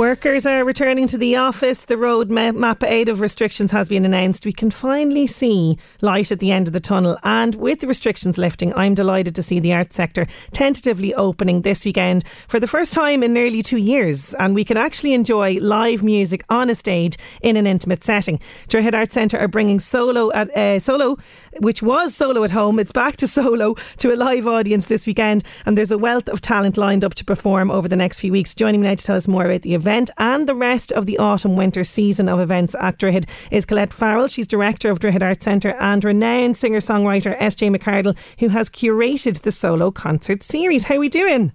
[0.00, 1.84] Workers are returning to the office.
[1.84, 4.46] The roadmap aid of restrictions has been announced.
[4.46, 7.18] We can finally see light at the end of the tunnel.
[7.22, 11.84] And with the restrictions lifting, I'm delighted to see the arts sector tentatively opening this
[11.84, 14.32] weekend for the first time in nearly two years.
[14.36, 18.40] And we can actually enjoy live music on a stage in an intimate setting.
[18.70, 21.18] Droichead Arts Centre are bringing solo at uh, solo,
[21.58, 22.78] which was solo at home.
[22.78, 25.44] It's back to solo to a live audience this weekend.
[25.66, 28.54] And there's a wealth of talent lined up to perform over the next few weeks.
[28.54, 31.18] Joining me now to tell us more about the event and the rest of the
[31.18, 34.28] autumn winter season of events at Droichead is Colette Farrell.
[34.28, 39.42] She's director of Droichead Arts Centre and renowned singer songwriter SJ McCardle, who has curated
[39.42, 40.84] the solo concert series.
[40.84, 41.52] How are we doing?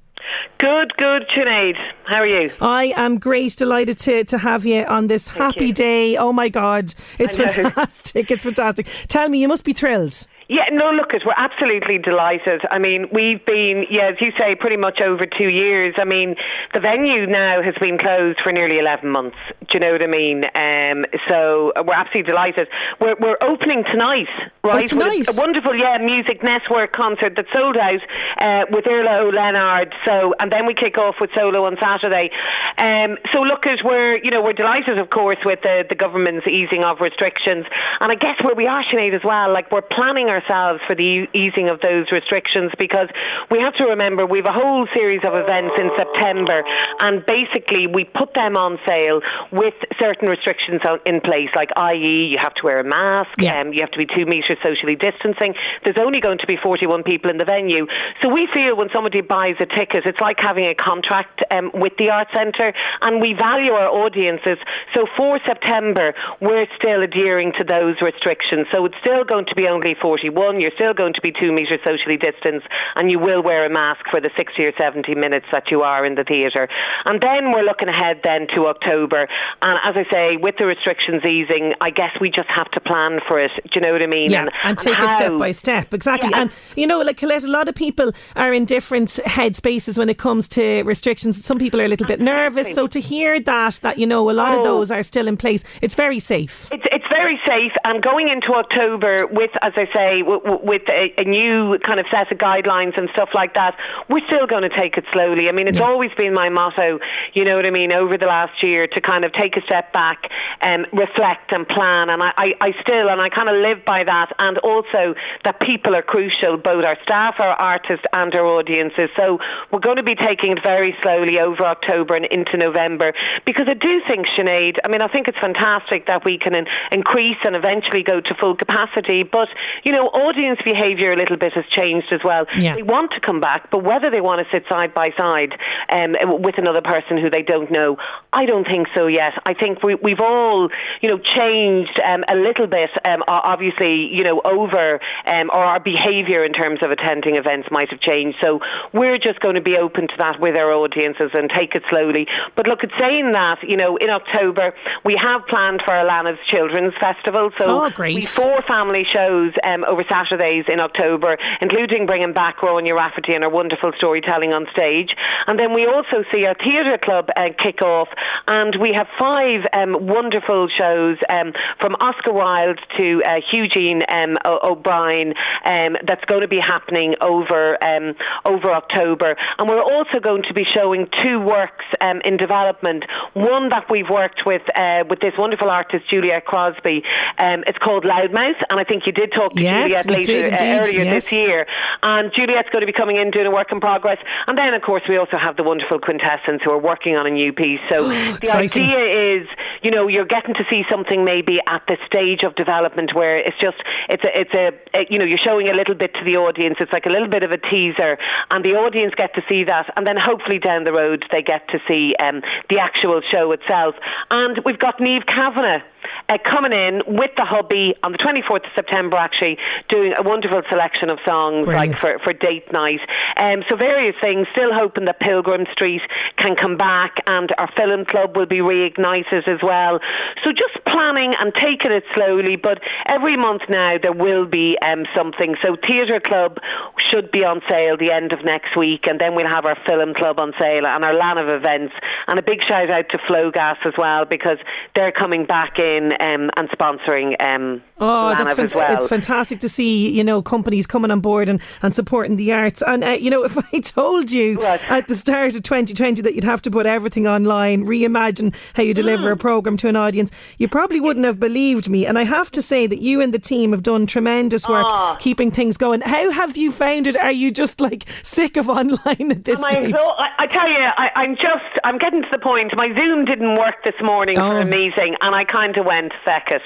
[0.60, 1.76] Good, good, Sinead.
[2.06, 2.52] How are you?
[2.60, 5.74] I am great, delighted to, to have you on this Thank happy you.
[5.74, 6.18] day.
[6.18, 8.32] Oh my God, it's fantastic.
[8.32, 8.88] It's fantastic.
[9.08, 10.28] Tell me, you must be thrilled.
[10.48, 12.62] Yeah, no, look, we're absolutely delighted.
[12.70, 15.96] I mean, we've been, yeah, as you say, pretty much over two years.
[15.98, 16.36] I mean,
[16.74, 19.38] the venue now has been closed for nearly 11 months.
[19.62, 20.46] Do you know what I mean?
[20.54, 22.68] Um, so uh, we're absolutely delighted.
[23.02, 24.30] We're, we're opening tonight,
[24.66, 24.88] right?
[24.88, 25.28] tonight?
[25.30, 28.02] A, wonderful, yeah, music network concert that sold out
[28.42, 29.94] uh, with Irla O'Leonard.
[30.06, 32.30] So, and then we kick off with solo on Saturday.
[32.78, 36.48] Um, so look, as we're, you know, we're delighted, of course, with the, the government's
[36.48, 37.66] easing of restrictions.
[38.00, 41.28] And I guess where we are, Sinead, as well, like we're planning ourselves for the
[41.34, 43.08] easing of those restrictions because
[43.50, 46.64] we have to remember we have a whole series of events in September
[47.00, 49.22] and basically we put them on sale
[49.52, 52.28] with certain restrictions in place, like i.e.
[52.32, 53.62] you have to wear a mask, Yeah.
[53.62, 54.26] um, you have to be two
[54.62, 55.54] socially distancing.
[55.84, 57.88] There's only going to be 41 people in the venue.
[58.22, 61.94] So we feel when somebody buys a ticket, it's like having a contract um, with
[61.98, 64.58] the Art Centre and we value our audiences.
[64.94, 68.68] So for September, we're still adhering to those restrictions.
[68.72, 70.60] So it's still going to be only 41.
[70.60, 74.06] You're still going to be two metres socially distanced and you will wear a mask
[74.10, 76.68] for the 60 or 70 minutes that you are in the theatre.
[77.06, 79.28] And then we're looking ahead then to October.
[79.62, 83.20] And as I say, with the restrictions easing, I guess we just have to plan
[83.28, 83.52] for it.
[83.64, 84.32] Do you know what I mean?
[84.32, 85.94] Yeah, and, take it step by step.
[85.94, 86.30] Exactly.
[86.32, 86.42] Yeah.
[86.42, 90.18] And, you know, like Colette, a lot of people are in different headspaces when it
[90.18, 91.44] comes to restrictions.
[91.44, 92.74] Some people are a little bit nervous.
[92.74, 94.64] So to hear that, that, you know, a lot of Oh.
[94.64, 96.68] those are still in place, it's very safe.
[96.72, 100.84] It's, it's very safe, and going into October with, as I say, w- w- with
[100.92, 103.74] a, a new kind of set of guidelines and stuff like that,
[104.10, 105.48] we're still going to take it slowly.
[105.48, 107.00] I mean, it's always been my motto,
[107.34, 109.94] you know what I mean, over the last year to kind of take a step
[109.94, 110.28] back,
[110.62, 114.04] um, reflect and plan, and I, I, I still, and I kind of live by
[114.04, 115.16] that, and also
[115.46, 119.10] that people are crucial, both our staff, our artists, and our audiences.
[119.16, 119.40] So
[119.72, 123.14] we're going to be taking it very slowly over October and into November.
[123.46, 126.68] Because I do think, Sinead, I mean, I think it's fantastic that we can in-
[127.06, 129.48] increase and eventually go to full capacity, but,
[129.84, 132.46] you know, audience behaviour a little bit has changed as well.
[132.58, 132.76] Yeah.
[132.76, 135.54] They want to come back, but whether they want to sit side by side
[135.90, 137.98] um, with another person who they don't know,
[138.34, 139.34] I don't think so yet.
[139.46, 140.70] I think we, we've all,
[141.02, 145.80] you know, changed um, a little bit, um, obviously, you know, over, um, or our
[145.80, 148.38] behaviour in terms of attending events might have changed.
[148.42, 148.60] So
[148.94, 152.26] we're just going to be open to that with our audiences and take it slowly.
[152.56, 154.74] But look, at saying that, you know, in October,
[155.04, 157.52] we have planned for Alana's Children's Festival.
[157.60, 158.16] So Oh, great.
[158.16, 163.44] we four family shows um, over Saturdays in October, including bringing back Rowan Rafferty and
[163.44, 165.16] her wonderful storytelling on stage.
[165.48, 168.10] And then we also see our theatre club uh, kick off,
[168.48, 174.38] and we have five um, wonderful shows um, from Oscar Wilde to uh, Eugene um,
[174.46, 175.34] o- O'Brien
[175.66, 178.14] um, that's going to be happening over um,
[178.46, 179.36] over October.
[179.58, 183.04] And we're also going to be showing two works um, in development.
[183.34, 187.04] One that we've worked with uh, with this wonderful artist Juliet Crosby Crosby.
[187.38, 190.54] Um, it's called Loudmouth, and I think you did talk to Yes, Juliet later did
[190.54, 191.24] uh, earlier yes.
[191.24, 191.66] this year.
[192.04, 194.18] And Juliet's going to be coming in doing a work in progress.
[194.48, 197.30] And then, of course, we also have the wonderful quintessence who are working on a
[197.30, 197.80] new piece.
[197.90, 198.84] So the exciting.
[198.84, 199.48] idea is,
[199.82, 203.60] you know, you're getting to see something maybe at the stage of development where it's
[203.60, 203.78] just
[204.10, 206.78] it's a it's a, a you know you're showing a little bit to the audience.
[206.80, 208.18] It's like a little bit of a teaser,
[208.50, 211.68] and the audience get to see that, and then hopefully down the road they get
[211.70, 213.96] to see um, the actual show itself.
[214.30, 215.84] And we've got Niamh Kavanagh.
[216.28, 219.58] Uh, coming in with the hubby on the 24th of September, actually
[219.90, 221.94] doing a wonderful selection of songs Brilliant.
[221.94, 223.02] like for, for date night.
[223.38, 224.48] Um, so various things.
[224.52, 226.02] Still hoping that Pilgrim Street
[226.38, 230.00] can come back, and our film club will be reignited as well.
[230.44, 235.06] So just planning and taking it slowly, but every month now there will be um,
[235.16, 235.56] something.
[235.62, 236.58] So Theatre Club
[236.98, 240.14] should be on sale the end of next week, and then we'll have our film
[240.14, 241.94] club on sale and our LAN of events.
[242.28, 244.58] And a big shout out to Flogas as well because
[244.96, 248.94] they're coming back in um, and sponsoring um, Oh, that's fant- well.
[248.98, 252.82] it's fantastic to see you know companies coming on board and, and supporting the arts.
[252.86, 254.82] And uh, you know, if I told you What?
[254.90, 258.94] at the start of 2020 that you'd have to put everything online, reimagine how you
[258.94, 259.32] deliver Mm.
[259.34, 262.06] a program to an audience, you probably wouldn't have believed me.
[262.06, 265.16] And I have to say that you and the team have done tremendous work Ah.
[265.20, 266.02] keeping things going.
[266.02, 267.16] How have you found it?
[267.18, 269.92] Are you just like sick of online at this Am I, stage?
[269.94, 272.74] so, I, I tell you, I, I'm just, I'm getting to the point.
[272.76, 274.50] My Zoom didn't work this morning Oh.
[274.50, 276.62] for a meeting, and I kind of went, feck it.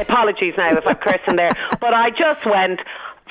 [0.00, 1.50] Apologies now if I'm cursing there,
[1.80, 2.80] but I just went,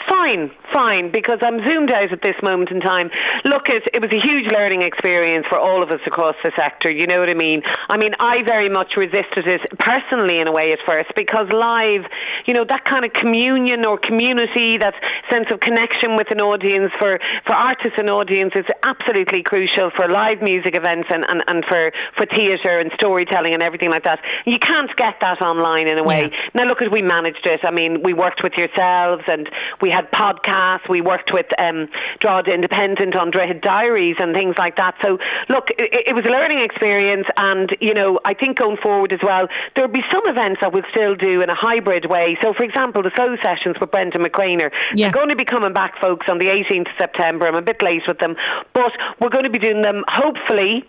[0.10, 3.10] fine, fine, because I'm zoomed out at this moment in time.
[3.46, 6.90] Look, it, it was a huge learning experience for all of us across the sector.
[6.90, 7.62] You know what I mean?
[7.88, 12.10] I mean, I very much resisted it personally in a way at first because live,
[12.46, 14.96] you know, that kind of communion or community, that
[15.30, 20.10] sense of connection with an audience for, for artists and audience is absolutely crucial for
[20.10, 24.20] live music events and, and, and for, for theatre and storytelling and everything like that.
[24.46, 26.32] You can't get that online in a way.
[26.54, 27.62] Now, look, at we managed it.
[27.64, 29.50] I mean, we worked with yourselves and
[29.82, 30.90] we had podcasts.
[30.90, 31.88] We worked with um,
[32.20, 34.96] Drogheda Independent on Droichead Diaries and things like that.
[35.02, 35.18] So,
[35.50, 39.20] look, it, it was a learning experience, and you know, I think going forward as
[39.24, 42.38] well, there will be some events that we'll still do in a hybrid way.
[42.42, 44.72] So, for example, the slow sessions with Brendan McCrainer.
[44.96, 45.08] Yeah.
[45.08, 47.48] They're going to be coming back, folks, on the 18th of September.
[47.48, 48.36] I'm a bit late with them,
[48.74, 50.86] but we're going to be doing them hopefully.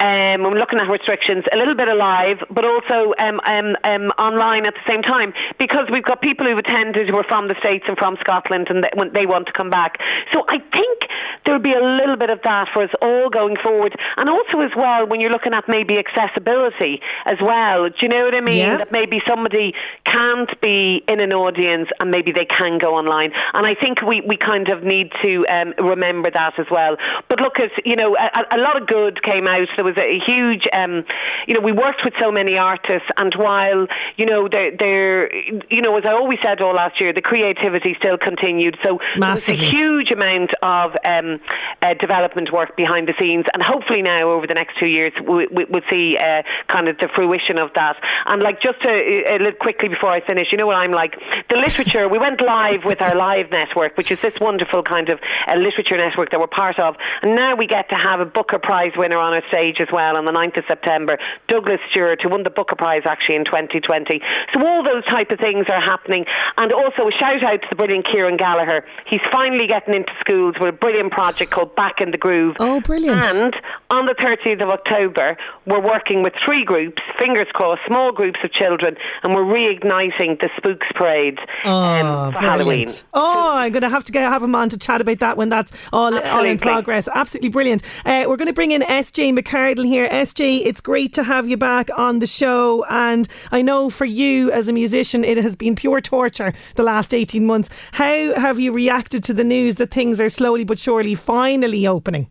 [0.00, 4.66] Um, I'm looking at restrictions, a little bit alive, but also um, um, um, online
[4.66, 7.84] at the same time because we've got people who've attended who are from the States
[7.88, 9.98] and from Scotland and they, when they want to come back.
[10.32, 10.98] So I think
[11.44, 13.98] there'll be a little bit of that for us all going forward.
[14.16, 18.24] And also, as well, when you're looking at maybe accessibility as well, do you know
[18.24, 18.62] what I mean?
[18.62, 18.78] Yeah.
[18.78, 19.74] That maybe somebody
[20.06, 23.32] can't be in an audience and maybe they can go online.
[23.52, 26.96] And I think we, we kind of need to um, remember that as well.
[27.28, 29.57] But look, as, you know, a, a lot of good came out.
[29.76, 31.04] There was a huge, um,
[31.46, 35.34] you know, we worked with so many artists, and while you know, they're, they're
[35.70, 38.76] you know, as I always said all last year, the creativity still continued.
[38.82, 41.40] So there was a huge amount of um,
[41.82, 45.46] uh, development work behind the scenes, and hopefully now over the next two years we,
[45.48, 47.96] we, we'll see uh, kind of the fruition of that.
[48.26, 51.14] And like just to, a little quickly before I finish, you know what I'm like?
[51.48, 52.08] The literature.
[52.08, 55.96] we went live with our live network, which is this wonderful kind of uh, literature
[55.96, 59.18] network that we're part of, and now we get to have a Booker Prize winner
[59.18, 61.18] on our stage as well on the 9th of September,
[61.48, 64.20] Douglas Stuart, who won the Booker Prize actually in 2020.
[64.52, 66.24] So all those type of things are happening,
[66.56, 68.84] and also a shout out to the brilliant Kieran Gallagher.
[69.06, 72.56] He's finally getting into schools with a brilliant project called Back in the Groove.
[72.60, 73.24] Oh, brilliant.
[73.24, 73.54] And
[73.90, 75.36] on the 30th of October,
[75.66, 80.50] we're working with three groups, fingers crossed, small groups of children, and we're reigniting the
[80.56, 82.88] Spooks Parade Oh, um, for Halloween.
[83.14, 85.48] Oh, I'm going to have to get, have him on to chat about that when
[85.48, 87.08] that's all, all in progress.
[87.12, 87.82] Absolutely brilliant.
[88.04, 90.08] Uh, we're going to bring in SJ McCardle here.
[90.08, 92.84] SJ, it's great to have you back on the show.
[92.90, 97.14] And I know for you as a musician, it has been pure torture the last
[97.14, 97.68] 18 months.
[97.92, 102.28] How have you reacted to the news that things are slowly but surely finally opening?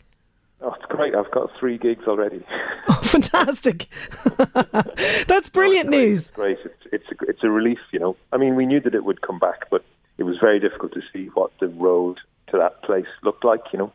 [0.59, 1.15] Oh, it's great.
[1.15, 2.43] I've got three gigs already.
[2.89, 3.87] Oh, fantastic.
[5.27, 6.29] That's brilliant news.
[6.29, 6.57] great.
[6.63, 8.15] It's it's a, it's a relief, you know.
[8.31, 9.83] I mean, we knew that it would come back, but
[10.17, 12.19] it was very difficult to see what the road
[12.51, 13.91] to that place looked like, you know.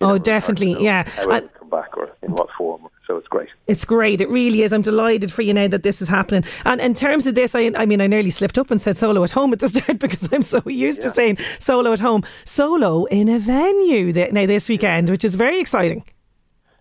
[0.00, 1.08] Oh, know, it's hard to definitely, yeah.
[1.08, 2.88] How And- come back or in what form.
[3.06, 3.48] So it's great.
[3.66, 4.20] It's great.
[4.20, 4.70] It really is.
[4.72, 6.44] I'm delighted for you now that this is happening.
[6.66, 9.24] And in terms of this, I, I mean, I nearly slipped up and said solo
[9.24, 12.22] at home at the start because I'm so used to saying solo at home.
[12.44, 16.04] Solo in a venue th- now this weekend, which is very exciting.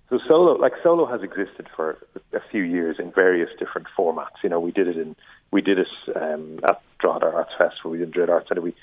[0.09, 1.97] So solo, like solo, has existed for
[2.33, 4.35] a few years in various different formats.
[4.43, 5.15] You know, we did it in
[5.51, 8.61] we did it um, at Drogheda Arts Festival, we did Droichead Arts Centre.
[8.61, 8.75] We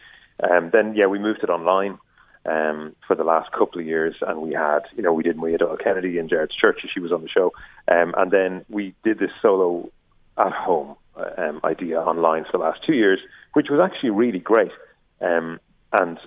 [0.50, 1.98] um, then yeah, we moved it online
[2.46, 5.58] um, for the last couple of years, and we had you know we did Maria
[5.58, 6.80] Doyle Kennedy and Jared's Church.
[6.92, 7.52] She was on the show,
[7.88, 9.90] um, and then we did this solo
[10.36, 10.96] at home.
[11.38, 13.20] um, idea online for the last two years,
[13.52, 14.72] which was actually really great.
[15.20, 15.60] Um,
[15.92, 16.18] and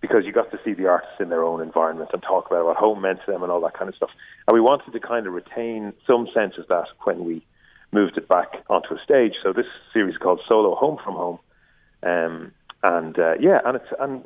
[0.00, 2.76] because you got to see the artists in their own environment and talk about what
[2.76, 4.10] home meant to them and all that kind of stuff.
[4.46, 7.44] And we wanted to kind of retain some sense of that when we
[7.92, 9.34] moved it back onto a stage.
[9.42, 11.38] So this series called Solo Home from Home.
[12.82, 14.22] And uh, yeah, and it's and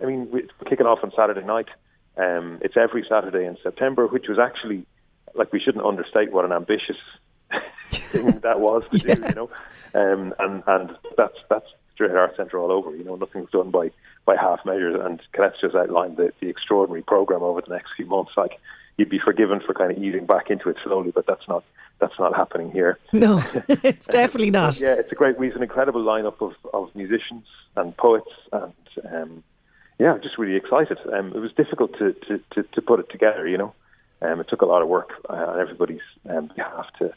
[0.00, 1.68] I mean we're kicking off on Saturday night.
[2.16, 4.86] Um, it's every Saturday in September, which was actually
[5.34, 6.96] like we shouldn't understate what an ambitious
[7.90, 9.14] thing that was to yeah.
[9.14, 9.50] do, you know.
[9.94, 11.66] Um, and and that's that's
[11.98, 12.94] Droichead Art Centre all over.
[12.94, 13.90] You know, nothing's done by
[14.24, 15.00] by half measures.
[15.02, 18.32] And Colette's just outlined the, the extraordinary program over the next few months.
[18.36, 18.52] Like
[18.96, 21.64] you'd be forgiven for kind of easing back into it slowly, but that's not
[22.00, 22.98] that's not happening here.
[23.12, 24.80] No, it's definitely not.
[24.80, 25.38] yeah, it's a great.
[25.38, 27.44] We have an incredible lineup of, of musicians
[27.76, 28.72] and poets, and
[29.12, 29.44] um,
[29.98, 30.98] yeah, just really excited.
[31.12, 33.46] Um, it was difficult to, to, to, to, put it together.
[33.46, 33.74] You know,
[34.22, 37.12] um, it took a lot of work uh, on everybody's um, behalf to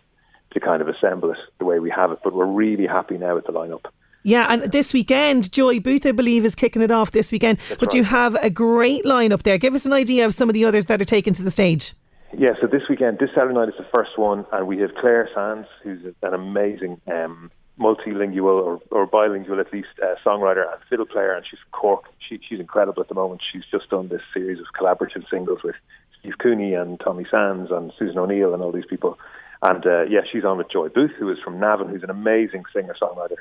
[0.51, 2.19] to kind of assemble it the way we have it.
[2.23, 3.85] But we're really happy now with the lineup.
[4.25, 7.57] Yeah, and this weekend, Joy Booth, I believe, is kicking it off this weekend.
[7.57, 7.95] That's but right.
[7.95, 9.57] you have a great lineup there.
[9.57, 11.93] Give us an idea of some of the others that are taken to the stage.
[12.35, 15.29] Yeah, so this weekend, this Saturday night is the first one, and we have Clare
[15.35, 21.05] Sands, who's an amazing um, multilingual or, or bilingual at least uh, songwriter and fiddle
[21.05, 22.05] player, and she's Cork.
[22.27, 23.41] She, she's incredible at the moment.
[23.51, 25.75] She's just done this series of collaborative singles with
[26.19, 29.19] Steve Cooney and Tommy Sands and Susan O'Neill and all these people.
[29.61, 32.63] And uh, yeah, she's on with Joy Booth, who is from Navan, who's an amazing
[32.73, 33.37] singer songwriter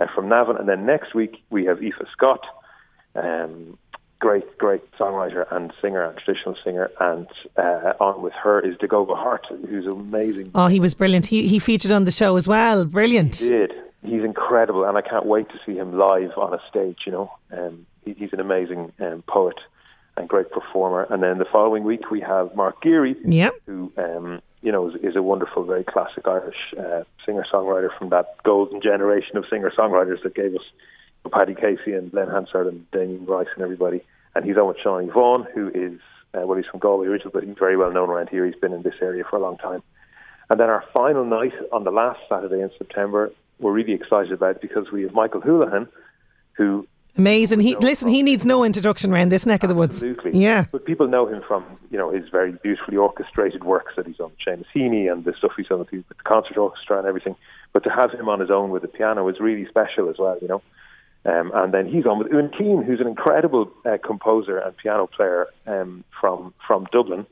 [0.00, 0.56] uh, from Navan.
[0.56, 2.40] And then next week we have Aoife Scott,
[3.14, 3.78] um,
[4.18, 6.90] great, great songwriter and singer and traditional singer.
[7.00, 10.50] And uh, on with her is Dagoba Hart, who's amazing.
[10.54, 11.26] Oh, he was brilliant.
[11.26, 12.84] He he featured on the show as well.
[12.84, 13.36] Brilliant.
[13.36, 13.72] He did.
[14.02, 16.98] He's incredible, and I can't wait to see him live on a stage.
[17.06, 19.56] You know, um, he, he's an amazing um, poet
[20.16, 21.06] and great performer.
[21.10, 23.54] And then the following week we have Mark Geary, yep.
[23.66, 28.08] who um, you know, is, is a wonderful, very classic Irish uh, singer songwriter from
[28.08, 30.62] that golden generation of singer songwriters that gave us
[31.30, 34.04] Paddy Casey and Glen Hansard and Damien Rice and everybody.
[34.34, 36.00] And he's on with Seanie Vaughan, who is,
[36.34, 38.44] uh, well, he's from Galway originally, but he's very well known around here.
[38.44, 39.82] He's been in this area for a long time.
[40.50, 44.60] And then our final night on the last Saturday in September, we're really excited about
[44.60, 45.88] because we have Michael Holohan,
[46.52, 47.60] who Amazing.
[47.60, 48.08] He listen.
[48.08, 50.02] He needs no introduction around this neck of the woods.
[50.02, 50.42] Absolutely.
[50.42, 50.64] Yeah.
[50.72, 54.32] But people know him from you know his very beautifully orchestrated works that he's on
[54.44, 57.36] Seamus Heaney and the stuff he's done with the concert orchestra and everything.
[57.72, 60.36] But to have him on his own with the piano is really special as well.
[60.42, 60.62] You know.
[61.26, 65.06] Um, and then he's on with Ewan Keane, who's an incredible uh, composer and piano
[65.06, 67.26] player um, from from Dublin.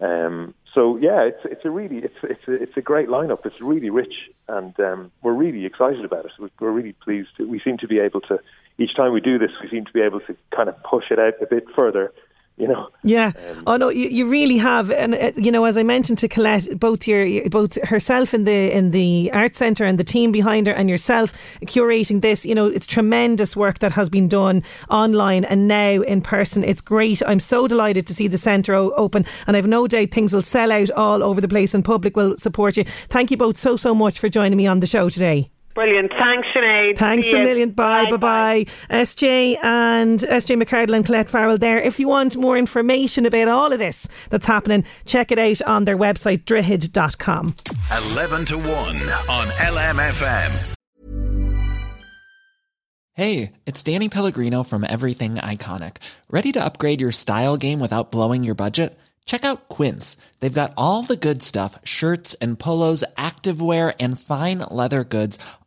[0.00, 3.44] Um, so yeah, it's it's a really it's it's a, it's a great lineup.
[3.44, 4.14] It's really rich,
[4.48, 6.32] and um, we're really excited about it.
[6.58, 7.30] We're really pleased.
[7.38, 8.38] We seem to be able to
[8.78, 11.18] each time we do this, we seem to be able to kind of push it
[11.18, 12.12] out a bit further
[12.56, 12.88] you know.
[13.02, 13.32] Yeah.
[13.50, 16.28] Um, oh no, you, you really have, and uh, you know, as I mentioned to
[16.28, 20.66] Colette, both your both herself in the in the art centre and the team behind
[20.66, 21.32] her, and yourself
[21.62, 22.46] curating this.
[22.46, 26.62] You know, it's tremendous work that has been done online and now in person.
[26.62, 27.22] It's great.
[27.26, 30.70] I'm so delighted to see the centre open, and I've no doubt things will sell
[30.70, 32.84] out all over the place, and public will support you.
[33.08, 35.50] Thank you both so so much for joining me on the show today.
[35.74, 36.12] Brilliant.
[36.12, 36.98] Thanks, Sinead.
[36.98, 37.70] Thanks See a million.
[37.70, 38.66] Bye, bye, bye, bye.
[38.90, 41.80] SJ and SJ McCardle and Colette Farrell there.
[41.80, 45.84] If you want more information about all of this that's happening, check it out on
[45.84, 47.56] their website, droichead.com.
[48.12, 50.74] 11 to 1 on LMFM.
[53.16, 55.98] Hey, it's Danny Pellegrino from Everything Iconic.
[56.30, 58.98] Ready to upgrade your style game without blowing your budget?
[59.24, 60.16] Check out Quince.
[60.40, 65.38] They've got all the good stuff shirts and polos, activewear, and fine leather goods